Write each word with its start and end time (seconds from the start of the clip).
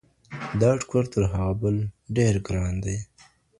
دا 0.61 0.71
ټوکر 0.81 1.03
تر 1.13 1.23
هغه 1.33 1.53
بل 1.61 1.75
ډېر 2.15 2.35
ګران 2.47 2.75
دی. 2.85 2.97